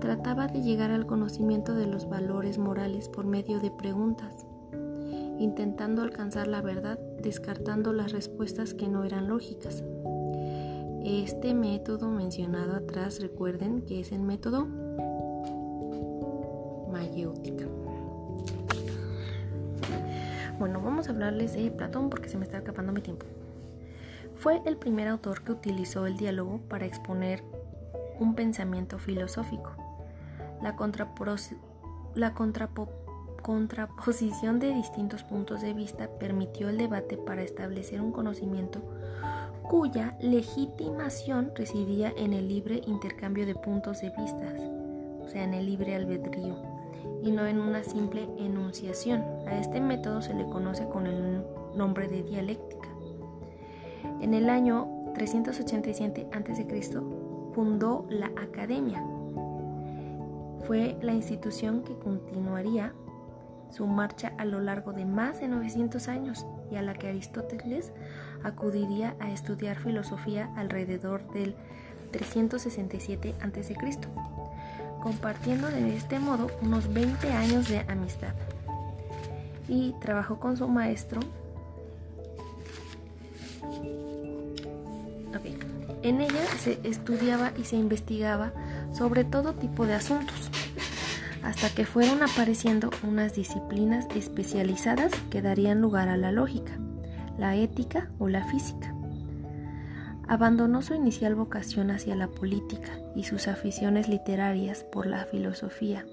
Trataba 0.00 0.46
de 0.46 0.62
llegar 0.62 0.92
al 0.92 1.06
conocimiento 1.06 1.74
de 1.74 1.86
los 1.86 2.08
valores 2.08 2.56
morales 2.56 3.08
por 3.08 3.26
medio 3.26 3.58
de 3.58 3.72
preguntas, 3.72 4.46
intentando 5.38 6.02
alcanzar 6.02 6.46
la 6.46 6.62
verdad 6.62 6.98
descartando 7.20 7.92
las 7.92 8.12
respuestas 8.12 8.74
que 8.74 8.86
no 8.88 9.04
eran 9.04 9.28
lógicas. 9.28 9.82
Este 11.04 11.52
método 11.52 12.08
mencionado 12.10 12.76
atrás 12.76 13.20
recuerden 13.20 13.82
que 13.82 14.00
es 14.00 14.12
el 14.12 14.22
método 14.22 14.66
mayéutica. 16.92 17.66
Bueno, 20.58 20.80
vamos 20.80 21.08
a 21.08 21.10
hablarles 21.12 21.54
de 21.54 21.70
Platón 21.70 22.10
porque 22.10 22.28
se 22.28 22.36
me 22.36 22.44
está 22.44 22.58
acabando 22.58 22.92
mi 22.92 23.00
tiempo. 23.00 23.26
Fue 24.36 24.60
el 24.64 24.76
primer 24.76 25.08
autor 25.08 25.42
que 25.42 25.52
utilizó 25.52 26.06
el 26.06 26.16
diálogo 26.16 26.60
para 26.68 26.86
exponer 26.86 27.42
un 28.20 28.34
pensamiento 28.34 28.98
filosófico. 28.98 29.77
La, 30.62 32.34
contraposición 33.42 34.58
de 34.58 34.74
distintos 34.74 35.22
puntos 35.22 35.60
de 35.60 35.74
vista 35.74 36.08
permitió 36.18 36.68
el 36.68 36.78
debate 36.78 37.16
para 37.16 37.42
establecer 37.42 38.00
un 38.00 38.12
conocimiento 38.12 38.80
cuya 39.62 40.16
legitimación 40.20 41.52
residía 41.54 42.12
en 42.16 42.32
el 42.32 42.48
libre 42.48 42.82
intercambio 42.86 43.46
de 43.46 43.54
puntos 43.54 44.00
de 44.00 44.10
vista, 44.10 44.54
o 45.22 45.28
sea, 45.28 45.44
en 45.44 45.54
el 45.54 45.66
libre 45.66 45.94
albedrío 45.94 46.56
y 47.22 47.30
no 47.30 47.46
en 47.46 47.60
una 47.60 47.84
simple 47.84 48.28
enunciación. 48.38 49.22
A 49.46 49.58
este 49.58 49.80
método 49.80 50.22
se 50.22 50.34
le 50.34 50.48
conoce 50.48 50.88
con 50.88 51.06
el 51.06 51.44
nombre 51.76 52.08
de 52.08 52.22
dialéctica. 52.22 52.88
En 54.20 54.34
el 54.34 54.48
año 54.48 54.88
387 55.14 56.28
a.C. 56.32 57.00
fundó 57.52 58.06
la 58.08 58.26
Academia. 58.36 59.04
Fue 60.68 60.96
la 61.02 61.14
institución 61.14 61.82
que 61.82 61.98
continuaría 61.98 62.92
su 63.70 63.86
marcha 63.86 64.34
a 64.38 64.44
lo 64.44 64.60
largo 64.60 64.92
de 64.92 65.06
más 65.06 65.40
de 65.40 65.48
900 65.48 66.08
años 66.08 66.46
y 66.70 66.76
a 66.76 66.82
la 66.82 66.94
que 66.94 67.08
Aristóteles 67.08 67.90
acudiría 68.44 69.16
a 69.18 69.32
estudiar 69.32 69.78
filosofía 69.78 70.52
alrededor 70.56 71.26
del 71.32 71.56
367 72.12 73.34
a.C 73.40 73.74
compartiendo 75.00 75.68
de 75.68 75.96
este 75.96 76.18
modo 76.18 76.50
unos 76.60 76.92
20 76.92 77.32
años 77.32 77.68
de 77.68 77.80
amistad. 77.88 78.34
Y 79.68 79.94
trabajó 80.00 80.38
con 80.38 80.56
su 80.56 80.68
maestro. 80.68 81.20
En 86.02 86.20
ella 86.20 86.44
se 86.58 86.78
estudiaba 86.84 87.52
y 87.58 87.64
se 87.64 87.76
investigaba 87.76 88.52
sobre 88.92 89.24
todo 89.24 89.52
tipo 89.54 89.86
de 89.86 89.94
asuntos, 89.94 90.50
hasta 91.48 91.70
que 91.70 91.86
fueron 91.86 92.22
apareciendo 92.22 92.90
unas 93.02 93.34
disciplinas 93.34 94.06
especializadas 94.14 95.10
que 95.30 95.40
darían 95.40 95.80
lugar 95.80 96.10
a 96.10 96.18
la 96.18 96.30
lógica, 96.30 96.78
la 97.38 97.56
ética 97.56 98.10
o 98.18 98.28
la 98.28 98.44
física. 98.44 98.94
Abandonó 100.28 100.82
su 100.82 100.92
inicial 100.92 101.34
vocación 101.34 101.90
hacia 101.90 102.14
la 102.16 102.28
política 102.28 103.00
y 103.16 103.24
sus 103.24 103.48
aficiones 103.48 104.10
literarias 104.10 104.84
por 104.84 105.06
la 105.06 105.24
filosofía. 105.24 106.04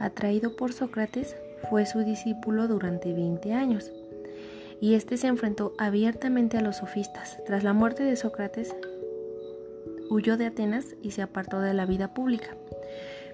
Atraído 0.00 0.56
por 0.56 0.72
Sócrates, 0.72 1.36
fue 1.70 1.86
su 1.86 2.00
discípulo 2.00 2.66
durante 2.66 3.12
20 3.12 3.54
años, 3.54 3.92
y 4.80 4.94
este 4.94 5.18
se 5.18 5.28
enfrentó 5.28 5.72
abiertamente 5.78 6.58
a 6.58 6.62
los 6.62 6.78
sofistas. 6.78 7.38
Tras 7.46 7.62
la 7.62 7.74
muerte 7.74 8.02
de 8.02 8.16
Sócrates, 8.16 8.74
huyó 10.10 10.36
de 10.36 10.46
Atenas 10.46 10.96
y 11.00 11.12
se 11.12 11.22
apartó 11.22 11.60
de 11.60 11.74
la 11.74 11.86
vida 11.86 12.12
pública, 12.12 12.56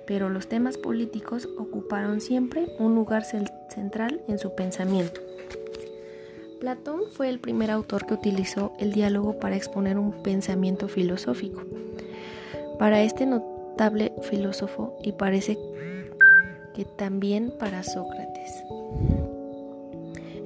pero 0.09 0.31
los 0.31 0.49
temas 0.49 0.79
políticos 0.79 1.51
ocuparon 1.59 2.23
siempre 2.23 2.75
un 2.79 2.95
lugar 2.95 3.25
central 3.25 4.23
en 4.27 4.39
su 4.39 4.55
pensamiento. 4.55 5.21
Platón 6.61 7.03
fue 7.13 7.29
el 7.29 7.39
primer 7.39 7.71
autor 7.71 8.07
que 8.07 8.15
utilizó 8.15 8.73
el 8.79 8.93
diálogo 8.95 9.39
para 9.39 9.55
exponer 9.55 9.99
un 9.99 10.23
pensamiento 10.23 10.89
filosófico. 10.89 11.63
Para 12.79 13.03
este 13.03 13.27
notable 13.27 14.15
filósofo 14.23 14.97
y 15.03 15.13
parece 15.13 15.59
que 16.75 16.87
también 16.87 17.53
para 17.59 17.83
Sócrates. 17.83 18.65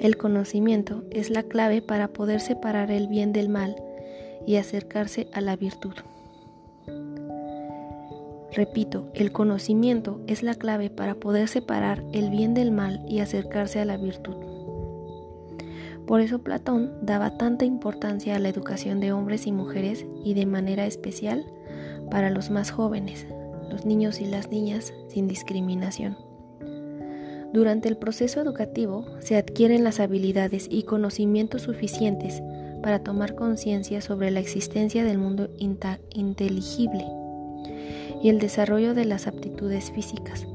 El 0.00 0.16
conocimiento 0.16 1.04
es 1.12 1.30
la 1.30 1.44
clave 1.44 1.82
para 1.82 2.08
poder 2.08 2.40
separar 2.40 2.90
el 2.90 3.06
bien 3.06 3.32
del 3.32 3.48
mal 3.48 3.76
y 4.44 4.56
acercarse 4.56 5.28
a 5.32 5.40
la 5.40 5.54
virtud. 5.54 5.94
Repito, 8.54 9.08
el 9.14 9.32
conocimiento 9.32 10.20
es 10.26 10.42
la 10.42 10.54
clave 10.54 10.90
para 10.90 11.14
poder 11.14 11.48
separar 11.48 12.04
el 12.12 12.28
bien 12.28 12.52
del 12.52 12.70
mal 12.70 13.02
y 13.08 13.20
acercarse 13.20 13.80
a 13.80 13.86
la 13.86 13.96
virtud. 13.96 14.34
Por 16.06 16.20
eso 16.20 16.40
Platón 16.40 16.92
daba 17.00 17.38
tanta 17.38 17.64
importancia 17.64 18.36
a 18.36 18.38
la 18.38 18.50
educación 18.50 19.00
de 19.00 19.12
hombres 19.12 19.46
y 19.46 19.52
mujeres 19.52 20.04
y 20.22 20.34
de 20.34 20.44
manera 20.44 20.84
especial 20.84 21.46
para 22.10 22.28
los 22.28 22.50
más 22.50 22.70
jóvenes, 22.70 23.26
los 23.70 23.86
niños 23.86 24.20
y 24.20 24.26
las 24.26 24.50
niñas 24.50 24.92
sin 25.08 25.28
discriminación. 25.28 26.18
Durante 27.54 27.88
el 27.88 27.96
proceso 27.96 28.42
educativo 28.42 29.06
se 29.20 29.36
adquieren 29.36 29.82
las 29.82 29.98
habilidades 29.98 30.66
y 30.70 30.82
conocimientos 30.82 31.62
suficientes 31.62 32.42
para 32.82 32.98
tomar 32.98 33.34
conciencia 33.34 34.02
sobre 34.02 34.30
la 34.30 34.40
existencia 34.40 35.04
del 35.04 35.16
mundo 35.16 35.48
inteligible 35.58 37.06
y 38.22 38.28
el 38.28 38.38
desarrollo 38.38 38.94
de 38.94 39.04
las 39.04 39.26
aptitudes 39.26 39.90
físicas, 39.90 40.46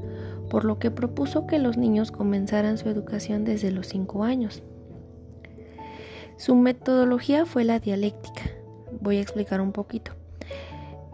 por 0.50 0.64
lo 0.64 0.78
que 0.78 0.90
propuso 0.90 1.46
que 1.46 1.58
los 1.58 1.76
niños 1.76 2.10
comenzaran 2.10 2.78
su 2.78 2.88
educación 2.88 3.44
desde 3.44 3.70
los 3.70 3.88
5 3.88 4.24
años. 4.24 4.62
Su 6.36 6.54
metodología 6.54 7.44
fue 7.44 7.64
la 7.64 7.78
dialéctica. 7.78 8.42
Voy 9.00 9.18
a 9.18 9.20
explicar 9.20 9.60
un 9.60 9.72
poquito. 9.72 10.12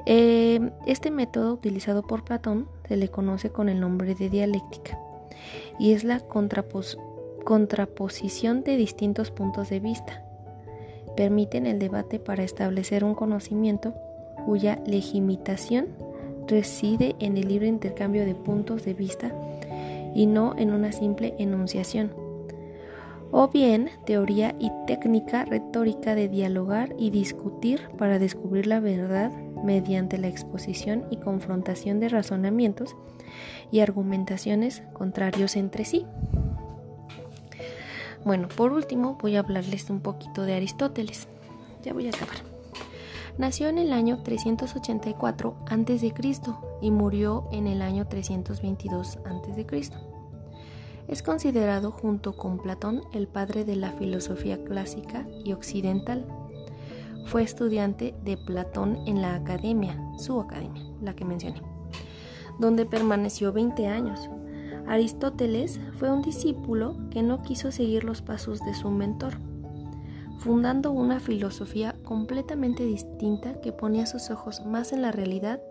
Eh, 0.06 0.70
este 0.86 1.10
método 1.10 1.54
utilizado 1.54 2.02
por 2.02 2.24
Platón 2.24 2.68
se 2.88 2.96
le 2.96 3.08
conoce 3.08 3.50
con 3.50 3.68
el 3.68 3.80
nombre 3.80 4.14
de 4.14 4.28
dialéctica 4.28 4.98
y 5.78 5.92
es 5.92 6.04
la 6.04 6.20
contraposición 7.44 8.64
de 8.64 8.76
distintos 8.76 9.30
puntos 9.30 9.70
de 9.70 9.80
vista 9.80 10.24
permiten 11.16 11.66
el 11.66 11.78
debate 11.78 12.18
para 12.18 12.42
establecer 12.42 13.04
un 13.04 13.14
conocimiento 13.14 13.94
cuya 14.44 14.80
legitimación 14.86 15.88
reside 16.46 17.16
en 17.18 17.36
el 17.36 17.48
libre 17.48 17.66
intercambio 17.66 18.24
de 18.24 18.34
puntos 18.34 18.84
de 18.84 18.94
vista 18.94 19.32
y 20.14 20.26
no 20.26 20.54
en 20.56 20.72
una 20.72 20.92
simple 20.92 21.34
enunciación. 21.38 22.12
O 23.30 23.48
bien 23.48 23.90
teoría 24.06 24.54
y 24.60 24.70
técnica 24.86 25.44
retórica 25.44 26.14
de 26.14 26.28
dialogar 26.28 26.94
y 26.98 27.10
discutir 27.10 27.80
para 27.98 28.18
descubrir 28.18 28.66
la 28.66 28.78
verdad 28.78 29.32
mediante 29.64 30.18
la 30.18 30.28
exposición 30.28 31.04
y 31.10 31.16
confrontación 31.16 31.98
de 31.98 32.10
razonamientos 32.10 32.94
y 33.72 33.80
argumentaciones 33.80 34.82
contrarios 34.92 35.56
entre 35.56 35.84
sí. 35.84 36.06
Bueno, 38.24 38.48
por 38.48 38.72
último 38.72 39.18
voy 39.20 39.36
a 39.36 39.40
hablarles 39.40 39.90
un 39.90 40.00
poquito 40.00 40.42
de 40.44 40.54
Aristóteles. 40.54 41.26
Ya 41.82 41.92
voy 41.92 42.06
a 42.06 42.10
acabar. 42.10 42.53
Nació 43.36 43.68
en 43.68 43.78
el 43.78 43.92
año 43.92 44.22
384 44.22 45.56
a.C. 45.66 46.14
y 46.80 46.90
murió 46.92 47.48
en 47.50 47.66
el 47.66 47.82
año 47.82 48.06
322 48.06 49.18
a.C. 49.24 49.66
Es 51.08 51.22
considerado 51.24 51.90
junto 51.90 52.36
con 52.36 52.58
Platón 52.58 53.02
el 53.12 53.26
padre 53.26 53.64
de 53.64 53.74
la 53.74 53.90
filosofía 53.90 54.62
clásica 54.62 55.26
y 55.44 55.52
occidental. 55.52 56.28
Fue 57.26 57.42
estudiante 57.42 58.14
de 58.24 58.36
Platón 58.36 59.00
en 59.04 59.20
la 59.20 59.34
academia, 59.34 59.98
su 60.16 60.40
academia, 60.40 60.84
la 61.02 61.16
que 61.16 61.24
mencioné, 61.24 61.60
donde 62.60 62.86
permaneció 62.86 63.52
20 63.52 63.88
años. 63.88 64.30
Aristóteles 64.86 65.80
fue 65.98 66.12
un 66.12 66.22
discípulo 66.22 66.96
que 67.10 67.24
no 67.24 67.42
quiso 67.42 67.72
seguir 67.72 68.04
los 68.04 68.22
pasos 68.22 68.60
de 68.60 68.74
su 68.74 68.90
mentor, 68.90 69.38
fundando 70.44 70.92
una 70.92 71.20
filosofía 71.20 71.94
completamente 72.04 72.84
distinta 72.84 73.58
que 73.62 73.72
ponía 73.72 74.04
sus 74.04 74.28
ojos 74.28 74.62
más 74.66 74.92
en 74.92 75.00
la 75.00 75.10
realidad 75.10 75.62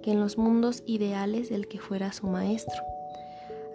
que 0.00 0.12
en 0.12 0.20
los 0.20 0.38
mundos 0.38 0.84
ideales 0.86 1.48
del 1.48 1.66
que 1.66 1.80
fuera 1.80 2.12
su 2.12 2.28
maestro. 2.28 2.80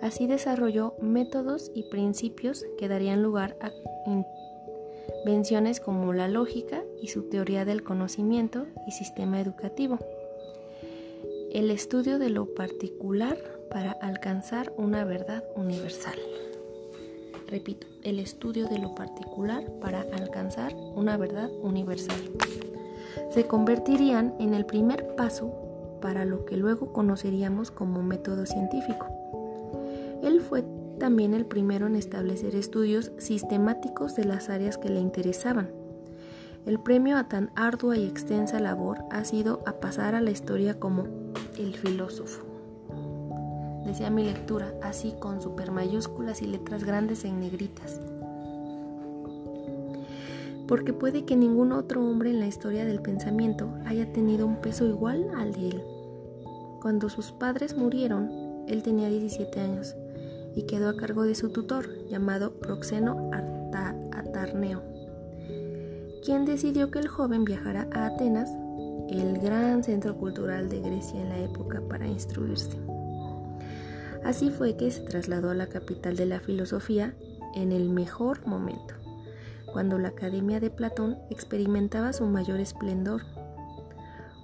Así 0.01 0.25
desarrolló 0.25 0.95
métodos 1.01 1.69
y 1.75 1.83
principios 1.89 2.63
que 2.77 2.87
darían 2.87 3.21
lugar 3.23 3.57
a 3.59 3.71
invenciones 5.25 5.81
como 5.81 6.13
la 6.13 6.29
lógica 6.29 6.81
y 7.01 7.09
su 7.09 7.23
teoría 7.23 7.65
del 7.65 7.83
conocimiento 7.83 8.67
y 8.87 8.91
sistema 8.91 9.41
educativo. 9.41 9.99
El 11.51 11.71
estudio 11.71 12.19
de 12.19 12.29
lo 12.29 12.53
particular 12.53 13.37
para 13.69 13.91
alcanzar 13.91 14.71
una 14.77 15.03
verdad 15.03 15.43
universal. 15.57 16.17
Repito, 17.47 17.87
el 18.07 18.19
estudio 18.19 18.69
de 18.69 18.79
lo 18.79 18.95
particular 18.95 19.65
para 19.81 19.99
alcanzar 20.13 20.73
una 20.95 21.17
verdad 21.17 21.49
universal. 21.61 22.15
Se 23.31 23.47
convertirían 23.47 24.33
en 24.39 24.53
el 24.53 24.65
primer 24.65 25.15
paso 25.17 25.51
para 26.01 26.23
lo 26.23 26.45
que 26.45 26.55
luego 26.55 26.93
conoceríamos 26.93 27.69
como 27.69 28.01
método 28.03 28.45
científico. 28.45 29.07
Él 30.23 30.39
fue 30.39 30.63
también 30.99 31.33
el 31.33 31.45
primero 31.45 31.85
en 31.87 31.97
establecer 31.97 32.55
estudios 32.55 33.11
sistemáticos 33.17 34.15
de 34.15 34.23
las 34.23 34.49
áreas 34.49 34.77
que 34.77 34.89
le 34.89 35.01
interesaban. 35.01 35.69
El 36.65 36.79
premio 36.79 37.17
a 37.17 37.27
tan 37.27 37.51
ardua 37.55 37.97
y 37.97 38.07
extensa 38.07 38.61
labor 38.61 38.99
ha 39.11 39.25
sido 39.25 39.61
a 39.65 39.81
pasar 39.81 40.15
a 40.15 40.21
la 40.21 40.31
historia 40.31 40.79
como 40.79 41.07
el 41.57 41.75
filósofo 41.75 42.46
decía 43.87 44.11
mi 44.11 44.23
lectura, 44.23 44.73
así 44.83 45.15
con 45.19 45.41
super 45.41 45.71
mayúsculas 45.71 46.41
y 46.43 46.47
letras 46.47 46.83
grandes 46.83 47.25
en 47.25 47.39
negritas. 47.39 47.99
Porque 50.67 50.93
puede 50.93 51.25
que 51.25 51.35
ningún 51.35 51.71
otro 51.71 52.05
hombre 52.05 52.29
en 52.29 52.39
la 52.39 52.47
historia 52.47 52.85
del 52.85 53.01
pensamiento 53.01 53.73
haya 53.85 54.11
tenido 54.11 54.45
un 54.45 54.57
peso 54.57 54.85
igual 54.85 55.31
al 55.35 55.53
de 55.53 55.69
él. 55.69 55.83
Cuando 56.81 57.09
sus 57.09 57.31
padres 57.31 57.75
murieron, 57.75 58.29
él 58.67 58.83
tenía 58.83 59.09
17 59.09 59.59
años 59.59 59.95
y 60.55 60.63
quedó 60.63 60.89
a 60.89 60.97
cargo 60.97 61.23
de 61.23 61.35
su 61.35 61.49
tutor, 61.49 61.87
llamado 62.09 62.59
Proxeno 62.59 63.31
Atarneo, 64.11 64.81
quien 66.25 66.45
decidió 66.45 66.91
que 66.91 66.99
el 66.99 67.07
joven 67.07 67.45
viajara 67.45 67.87
a 67.93 68.07
Atenas, 68.07 68.49
el 69.09 69.39
gran 69.39 69.83
centro 69.83 70.17
cultural 70.17 70.67
de 70.67 70.81
Grecia 70.81 71.21
en 71.21 71.29
la 71.29 71.39
época, 71.39 71.81
para 71.87 72.07
instruirse. 72.07 72.77
Así 74.27 74.49
fue 74.49 74.75
que 74.75 74.91
se 74.91 75.03
trasladó 75.03 75.51
a 75.51 75.53
la 75.53 75.67
capital 75.67 76.17
de 76.17 76.25
la 76.25 76.41
filosofía 76.41 77.13
en 77.55 77.71
el 77.71 77.87
mejor 77.87 78.45
momento, 78.45 78.93
cuando 79.71 79.97
la 79.97 80.09
Academia 80.09 80.59
de 80.59 80.69
Platón 80.69 81.17
experimentaba 81.29 82.11
su 82.11 82.25
mayor 82.25 82.59
esplendor. 82.59 83.21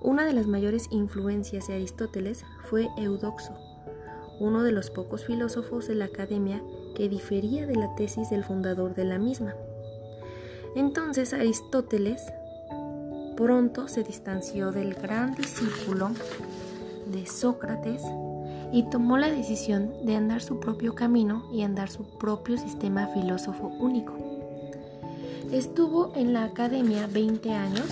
Una 0.02 0.24
de 0.24 0.32
las 0.32 0.48
mayores 0.48 0.88
influencias 0.90 1.68
de 1.68 1.74
Aristóteles 1.74 2.46
fue 2.70 2.88
Eudoxo, 2.98 3.58
uno 4.40 4.64
de 4.64 4.72
los 4.72 4.90
pocos 4.90 5.26
filósofos 5.26 5.90
de 5.90 5.96
la 5.96 6.06
Academia 6.06 6.64
que 6.96 7.10
difería 7.10 7.68
de 7.68 7.76
la 7.76 7.94
tesis 7.96 8.30
del 8.30 8.46
fundador 8.46 8.96
de 8.96 9.04
la 9.04 9.20
misma. 9.20 9.54
Entonces 10.78 11.34
Aristóteles 11.34 12.24
pronto 13.36 13.90
se 13.90 14.04
distanció 14.04 14.72
del 14.72 14.94
gran 14.94 15.36
discípulo 15.36 16.12
de 17.12 17.26
Sócrates 17.26 18.02
y 18.74 18.82
tomó 18.82 19.20
la 19.20 19.30
decisión 19.30 19.94
de 20.04 20.16
andar 20.16 20.42
su 20.42 20.60
propio 20.60 20.96
camino 20.96 21.46
y 21.54 21.62
andar 21.62 21.92
su 21.92 22.04
propio 22.18 22.58
sistema 22.58 23.06
filósofo 23.06 23.68
único. 23.68 24.18
Estuvo 25.52 26.12
en 26.16 26.34
la 26.34 26.46
academia 26.46 27.06
20 27.06 27.54
años. 27.54 27.86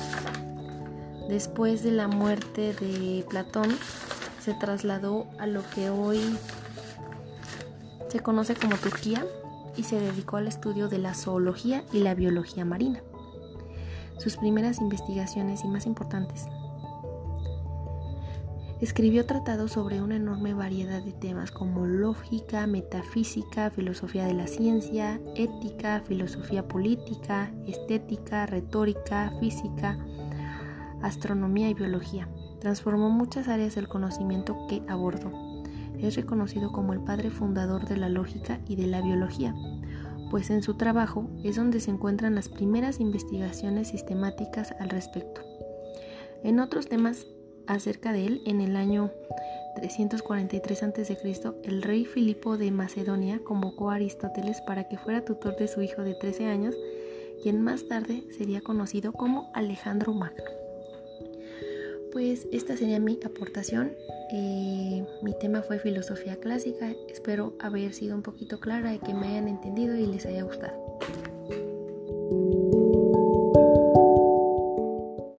Después 1.29 1.83
de 1.83 1.91
la 1.91 2.07
muerte 2.07 2.73
de 2.73 3.23
Platón, 3.29 3.69
se 4.43 4.55
trasladó 4.55 5.27
a 5.37 5.45
lo 5.45 5.61
que 5.69 5.91
hoy 5.91 6.19
se 8.09 8.19
conoce 8.19 8.55
como 8.55 8.75
Turquía 8.77 9.23
y 9.77 9.83
se 9.83 9.99
dedicó 9.99 10.37
al 10.37 10.47
estudio 10.47 10.89
de 10.89 10.97
la 10.97 11.13
zoología 11.13 11.83
y 11.93 11.99
la 11.99 12.15
biología 12.15 12.65
marina. 12.65 13.03
Sus 14.17 14.35
primeras 14.35 14.81
investigaciones 14.81 15.63
y 15.63 15.67
más 15.67 15.85
importantes 15.85 16.47
Escribió 18.81 19.27
tratados 19.27 19.73
sobre 19.73 20.01
una 20.01 20.15
enorme 20.15 20.55
variedad 20.55 21.03
de 21.03 21.11
temas 21.11 21.51
como 21.51 21.85
lógica, 21.85 22.65
metafísica, 22.65 23.69
filosofía 23.69 24.25
de 24.25 24.33
la 24.33 24.47
ciencia, 24.47 25.21
ética, 25.35 26.01
filosofía 26.01 26.67
política, 26.67 27.51
estética, 27.67 28.47
retórica, 28.47 29.33
física, 29.39 30.03
astronomía 31.03 31.69
y 31.69 31.75
biología. 31.75 32.27
Transformó 32.59 33.11
muchas 33.11 33.47
áreas 33.49 33.75
del 33.75 33.87
conocimiento 33.87 34.57
que 34.67 34.81
abordó. 34.87 35.31
Es 35.99 36.15
reconocido 36.15 36.71
como 36.71 36.93
el 36.93 37.03
padre 37.03 37.29
fundador 37.29 37.87
de 37.87 37.97
la 37.97 38.09
lógica 38.09 38.61
y 38.67 38.77
de 38.77 38.87
la 38.87 39.01
biología, 39.01 39.53
pues 40.31 40.49
en 40.49 40.63
su 40.63 40.73
trabajo 40.73 41.29
es 41.43 41.55
donde 41.55 41.81
se 41.81 41.91
encuentran 41.91 42.33
las 42.33 42.49
primeras 42.49 42.99
investigaciones 42.99 43.89
sistemáticas 43.89 44.73
al 44.79 44.89
respecto. 44.89 45.41
En 46.43 46.59
otros 46.59 46.87
temas 46.87 47.27
acerca 47.73 48.11
de 48.11 48.25
él, 48.25 48.41
en 48.45 48.61
el 48.61 48.75
año 48.75 49.11
343 49.75 50.83
a.C., 50.83 51.17
el 51.63 51.81
rey 51.81 52.05
Filipo 52.05 52.57
de 52.57 52.71
Macedonia 52.71 53.39
convocó 53.43 53.89
a 53.89 53.95
Aristóteles 53.95 54.61
para 54.61 54.87
que 54.87 54.97
fuera 54.97 55.25
tutor 55.25 55.55
de 55.55 55.67
su 55.67 55.81
hijo 55.81 56.03
de 56.03 56.13
13 56.13 56.45
años, 56.45 56.75
quien 57.41 57.61
más 57.61 57.87
tarde 57.87 58.23
sería 58.37 58.61
conocido 58.61 59.13
como 59.13 59.49
Alejandro 59.53 60.13
Magno. 60.13 60.43
Pues 62.11 62.47
esta 62.51 62.75
sería 62.75 62.99
mi 62.99 63.17
aportación. 63.23 63.93
Eh, 64.33 65.05
mi 65.23 65.33
tema 65.39 65.61
fue 65.61 65.79
filosofía 65.79 66.35
clásica. 66.35 66.93
Espero 67.07 67.53
haber 67.59 67.93
sido 67.93 68.15
un 68.15 68.21
poquito 68.21 68.59
clara 68.59 68.93
y 68.93 68.99
que 68.99 69.13
me 69.13 69.27
hayan 69.27 69.47
entendido 69.47 69.95
y 69.95 70.05
les 70.05 70.25
haya 70.25 70.43
gustado. 70.43 70.80